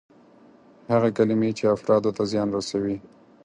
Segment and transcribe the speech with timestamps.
[0.91, 2.97] هغه کلمې چې افرادو ته زیان رسوي.